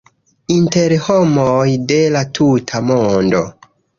[0.53, 3.45] Inter homoj de la tuta mondo